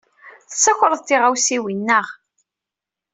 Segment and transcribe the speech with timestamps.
[0.49, 2.07] Tettakreḍ tiɣawsiwin, naɣ?